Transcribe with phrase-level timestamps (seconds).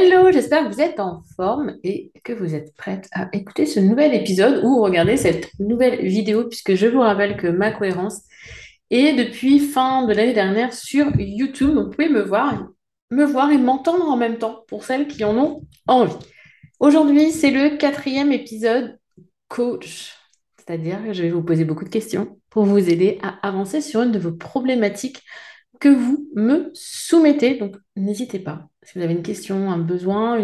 [0.00, 3.80] Hello, j'espère que vous êtes en forme et que vous êtes prête à écouter ce
[3.80, 8.22] nouvel épisode ou regarder cette nouvelle vidéo puisque je vous rappelle que ma cohérence
[8.90, 11.74] est depuis fin de l'année dernière sur YouTube.
[11.74, 12.68] Vous pouvez me voir
[13.10, 16.14] me voir et m'entendre en même temps pour celles qui en ont envie.
[16.78, 19.00] Aujourd'hui, c'est le quatrième épisode
[19.48, 20.14] coach,
[20.58, 24.02] c'est-à-dire que je vais vous poser beaucoup de questions pour vous aider à avancer sur
[24.02, 25.24] une de vos problématiques
[25.80, 27.56] que vous me soumettez.
[27.58, 30.38] Donc, n'hésitez pas, si vous avez une question, un besoin,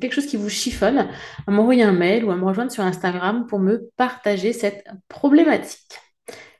[0.00, 1.08] quelque chose qui vous chiffonne,
[1.46, 5.98] à m'envoyer un mail ou à me rejoindre sur Instagram pour me partager cette problématique.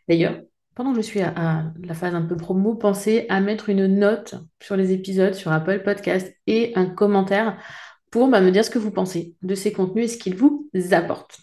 [0.08, 0.40] D'ailleurs,
[0.74, 4.34] pendant que je suis à, la phase un peu promo, pensez à mettre une note
[4.60, 7.58] sur les épisodes, sur Apple Podcast et un commentaire
[8.10, 10.68] pour bah, me dire ce que vous pensez de ces contenus et ce qu'ils vous
[10.92, 11.38] apportent.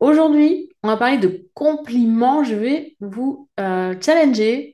[0.00, 2.44] Aujourd'hui, on va parler de compliments.
[2.44, 4.71] Je vais vous euh, challenger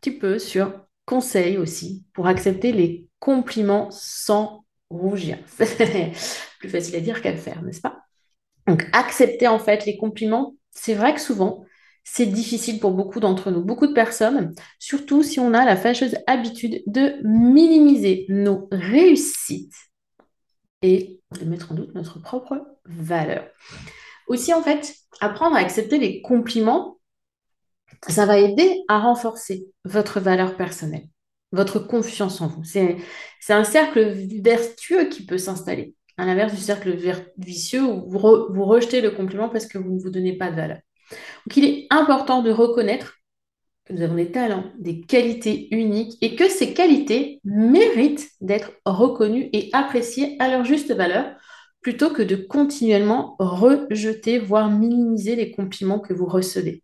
[0.00, 0.72] petit peu sur
[1.04, 5.38] conseils aussi pour accepter les compliments sans rougir.
[6.58, 8.00] Plus facile à dire qu'à faire, n'est-ce pas?
[8.66, 11.64] Donc, accepter en fait les compliments, c'est vrai que souvent,
[12.04, 16.16] c'est difficile pour beaucoup d'entre nous, beaucoup de personnes, surtout si on a la fâcheuse
[16.26, 19.74] habitude de minimiser nos réussites
[20.82, 23.44] et de mettre en doute notre propre valeur.
[24.28, 26.99] Aussi, en fait, apprendre à accepter les compliments,
[28.08, 31.06] ça va aider à renforcer votre valeur personnelle,
[31.52, 32.64] votre confiance en vous.
[32.64, 32.96] C'est
[33.48, 36.96] un cercle vertueux qui peut s'installer, à l'inverse du cercle
[37.38, 40.78] vicieux où vous rejetez le compliment parce que vous ne vous donnez pas de valeur.
[41.46, 43.18] Donc il est important de reconnaître
[43.84, 49.48] que nous avons des talents, des qualités uniques et que ces qualités méritent d'être reconnues
[49.52, 51.34] et appréciées à leur juste valeur
[51.80, 56.82] plutôt que de continuellement rejeter, voire minimiser les compliments que vous recevez.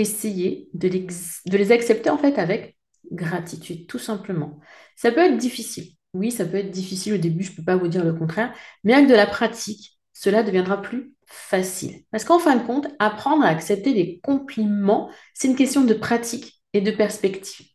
[0.00, 1.06] Essayez de les,
[1.46, 2.78] de les accepter en fait avec
[3.12, 4.58] gratitude, tout simplement.
[4.96, 5.92] Ça peut être difficile.
[6.14, 8.54] Oui, ça peut être difficile au début, je ne peux pas vous dire le contraire,
[8.82, 12.04] mais avec de la pratique, cela deviendra plus facile.
[12.10, 16.62] Parce qu'en fin de compte, apprendre à accepter les compliments, c'est une question de pratique
[16.72, 17.66] et de perspective.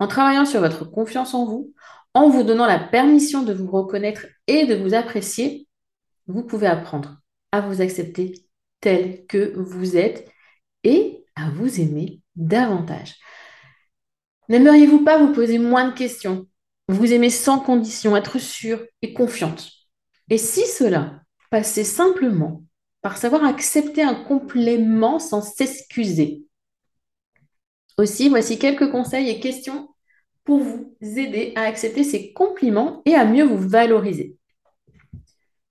[0.00, 1.72] En travaillant sur votre confiance en vous,
[2.14, 5.68] en vous donnant la permission de vous reconnaître et de vous apprécier,
[6.26, 7.20] vous pouvez apprendre
[7.52, 8.34] à vous accepter
[8.80, 10.28] tel que vous êtes
[10.84, 13.16] et à vous aimer davantage.
[14.48, 16.46] N'aimeriez-vous pas vous poser moins de questions,
[16.88, 19.70] vous aimer sans condition, être sûre et confiante?
[20.28, 22.64] Et si cela passait simplement
[23.02, 26.44] par savoir accepter un complément sans s'excuser?
[27.96, 29.88] Aussi, voici quelques conseils et questions
[30.44, 34.36] pour vous aider à accepter ces compliments et à mieux vous valoriser.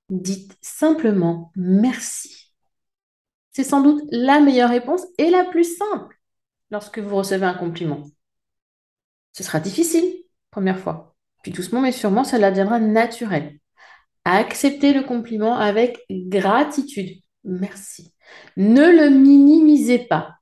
[0.09, 2.48] Dites simplement merci.
[3.59, 6.17] C'est sans doute la meilleure réponse et la plus simple
[6.71, 8.05] lorsque vous recevez un compliment.
[9.33, 11.17] Ce sera difficile, première fois.
[11.43, 13.59] Puis doucement mais sûrement, cela deviendra naturel
[14.23, 17.21] accepter le compliment avec gratitude.
[17.43, 18.13] Merci.
[18.55, 20.35] Ne le minimisez pas.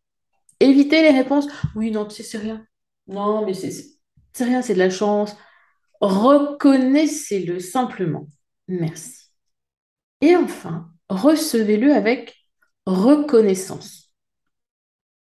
[0.59, 1.47] Évitez les réponses.
[1.75, 2.67] Oui, non, tu sais, c'est rien.
[3.07, 5.35] Non, mais c'est rien, c'est de la chance.
[6.01, 8.27] Reconnaissez-le simplement.
[8.67, 9.31] Merci.
[10.21, 12.36] Et enfin, recevez-le avec
[12.87, 14.11] reconnaissance.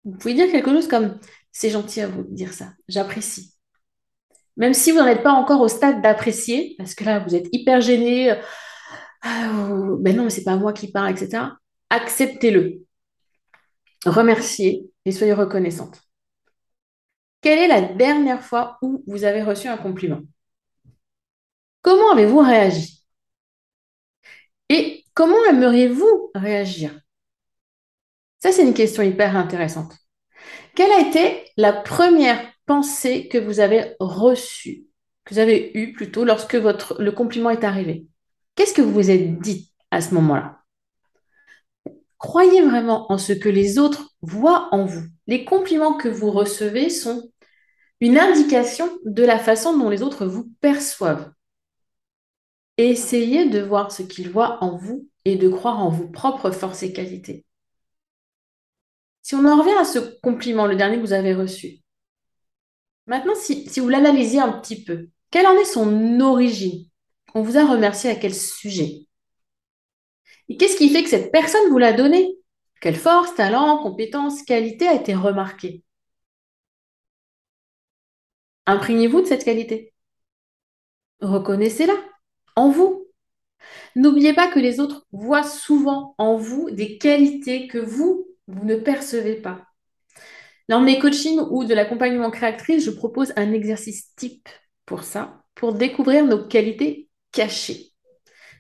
[0.04, 1.18] Vous pouvez dire quelque chose comme
[1.52, 3.54] c'est gentil à vous de dire ça, j'apprécie.
[4.56, 7.48] Même si vous n'en êtes pas encore au stade d'apprécier, parce que là, vous êtes
[7.52, 11.44] hyper gêné, euh, ben non, mais c'est pas moi qui parle, etc.
[11.90, 12.82] Acceptez-le.
[14.04, 16.02] Remerciez et soyez reconnaissante.
[17.40, 20.20] Quelle est la dernière fois où vous avez reçu un compliment?
[21.82, 23.04] Comment avez-vous réagi?
[24.68, 27.03] Et comment aimeriez-vous réagir?
[28.44, 29.96] Ça, c'est une question hyper intéressante.
[30.74, 34.84] Quelle a été la première pensée que vous avez reçue,
[35.24, 38.06] que vous avez eue plutôt lorsque le compliment est arrivé?
[38.54, 40.58] Qu'est-ce que vous vous êtes dit à ce moment-là?
[42.18, 45.06] Croyez vraiment en ce que les autres voient en vous.
[45.26, 47.30] Les compliments que vous recevez sont
[48.02, 51.32] une indication de la façon dont les autres vous perçoivent.
[52.76, 56.82] Essayez de voir ce qu'ils voient en vous et de croire en vos propres forces
[56.82, 57.46] et qualités.
[59.24, 61.80] Si on en revient à ce compliment, le dernier que vous avez reçu,
[63.06, 66.84] maintenant, si, vous l'analysez un petit peu, quelle en est son origine?
[67.34, 69.06] On vous a remercié à quel sujet?
[70.50, 72.36] Et qu'est-ce qui fait que cette personne vous l'a donné?
[72.82, 75.82] Quelle force, talent, compétence, qualité a été remarquée?
[78.66, 79.94] Imprégnez-vous de cette qualité.
[81.22, 81.96] Reconnaissez-la
[82.56, 83.06] en vous.
[83.96, 88.76] N'oubliez pas que les autres voient souvent en vous des qualités que vous, vous ne
[88.76, 89.66] percevez pas.
[90.68, 94.48] Dans mes coachings ou de l'accompagnement créatrice, je propose un exercice type
[94.86, 97.92] pour ça, pour découvrir nos qualités cachées.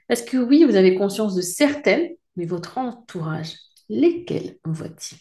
[0.08, 3.54] Parce que oui, vous avez conscience de certaines, mais votre entourage,
[3.88, 5.18] lesquelles voit-il?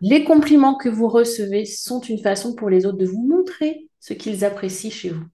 [0.00, 4.12] Les compliments que vous recevez sont une façon pour les autres de vous montrer ce
[4.12, 5.24] qu'ils apprécient chez vous.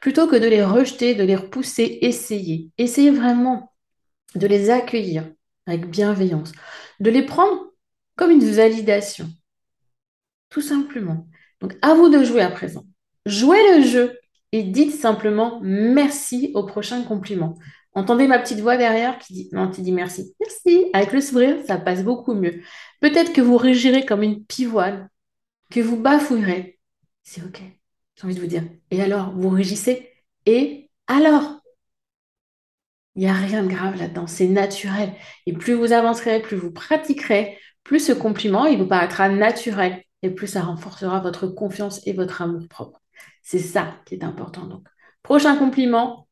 [0.00, 2.70] Plutôt que de les rejeter, de les repousser, essayez.
[2.78, 3.72] Essayez vraiment
[4.34, 5.30] de les accueillir
[5.66, 6.52] avec bienveillance,
[7.00, 7.72] de les prendre
[8.16, 9.28] comme une validation.
[10.50, 11.26] Tout simplement.
[11.60, 12.84] Donc, à vous de jouer à présent.
[13.26, 14.18] Jouez le jeu
[14.52, 17.56] et dites simplement merci au prochain compliment.
[17.94, 20.34] Entendez ma petite voix derrière qui dit non, dis merci.
[20.40, 20.86] Merci.
[20.92, 22.60] Avec le sourire, ça passe beaucoup mieux.
[23.00, 25.08] Peut-être que vous régirez comme une pivoine,
[25.70, 26.78] que vous bafouillerez.
[27.22, 27.60] C'est OK.
[28.16, 28.64] J'ai envie de vous dire.
[28.90, 30.10] Et alors, vous régissez.
[30.46, 31.57] Et alors?
[33.18, 34.28] Il n'y a rien de grave là-dedans.
[34.28, 35.12] C'est naturel.
[35.46, 40.04] Et plus vous avancerez, plus vous pratiquerez, plus ce compliment, il vous paraîtra naturel.
[40.22, 43.02] Et plus ça renforcera votre confiance et votre amour propre.
[43.42, 44.66] C'est ça qui est important.
[44.68, 44.86] Donc,
[45.24, 46.28] prochain compliment.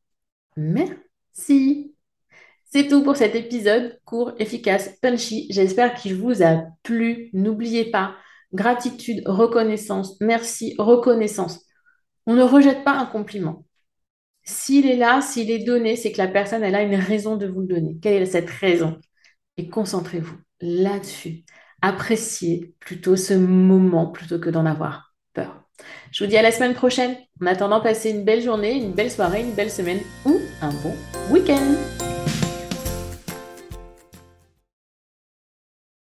[0.55, 1.93] Merci.
[2.63, 5.47] C'est tout pour cet épisode court, efficace, punchy.
[5.49, 7.31] J'espère qu'il vous a plu.
[7.33, 8.15] N'oubliez pas,
[8.53, 11.65] gratitude, reconnaissance, merci, reconnaissance.
[12.27, 13.66] On ne rejette pas un compliment.
[14.47, 17.47] S'il est là, s'il est donné, c'est que la personne, elle a une raison de
[17.47, 17.97] vous le donner.
[18.01, 18.97] Quelle est cette raison?
[19.57, 21.43] Et concentrez-vous là-dessus.
[21.81, 25.63] Appréciez plutôt ce moment plutôt que d'en avoir peur.
[26.11, 27.17] Je vous dis à la semaine prochaine.
[27.41, 30.95] En attendant, passez une belle journée, une belle soirée, une belle semaine ou un bon
[31.29, 31.96] week-end.